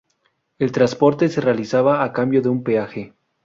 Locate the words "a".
2.03-2.11